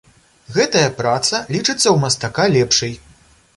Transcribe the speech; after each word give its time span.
Гэтая 0.55 0.85
праца 1.01 1.43
лічыцца 1.57 1.83
ў 1.95 1.97
мастака 2.07 2.49
лепшай. 2.59 2.99